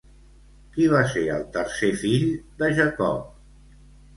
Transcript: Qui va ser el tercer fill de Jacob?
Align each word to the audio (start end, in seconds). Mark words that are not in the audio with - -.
Qui 0.77 0.87
va 0.93 1.01
ser 1.11 1.23
el 1.35 1.45
tercer 1.57 1.91
fill 2.05 2.27
de 2.63 2.73
Jacob? 2.81 3.31